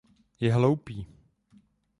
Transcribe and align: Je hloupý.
Je 0.39 0.47
hloupý. 0.55 1.05